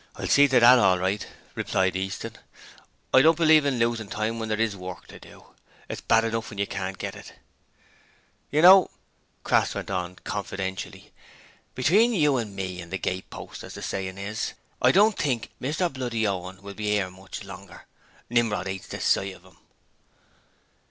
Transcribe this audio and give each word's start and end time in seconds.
'I'll 0.15 0.25
see 0.25 0.47
to 0.47 0.59
that 0.59 0.79
all 0.79 0.97
right,' 0.97 1.27
replied 1.53 1.95
Easton. 1.95 2.35
'I 3.13 3.21
don't 3.21 3.37
believe 3.37 3.67
in 3.67 3.77
losing 3.77 4.07
time 4.09 4.39
when 4.39 4.49
there 4.49 4.59
IS 4.59 4.75
work 4.75 5.05
to 5.05 5.19
do. 5.19 5.53
It's 5.87 6.01
bad 6.01 6.23
enough 6.23 6.49
when 6.49 6.57
you 6.57 6.65
can't 6.65 6.97
get 6.97 7.13
it.' 7.15 7.33
'You 8.49 8.63
know,' 8.63 8.89
Crass 9.43 9.75
went 9.75 9.91
on, 9.91 10.15
confidentially. 10.23 11.13
'Between 11.75 12.09
me 12.09 12.15
an' 12.25 12.53
you 12.57 12.79
an' 12.83 12.89
the 12.89 12.97
gatepost, 12.97 13.63
as 13.63 13.75
the 13.75 13.83
sayin' 13.83 14.17
is, 14.17 14.53
I 14.81 14.91
don't 14.91 15.15
think 15.19 15.51
Mr 15.61 15.93
bloody 15.93 16.25
Owen 16.25 16.63
will 16.63 16.73
be 16.73 16.97
'ere 16.97 17.11
much 17.11 17.43
longer. 17.43 17.85
Nimrod 18.27 18.67
'ates 18.69 18.87
the 18.87 18.99
sight 18.99 19.35
of 19.35 19.45
'im.' 19.45 19.57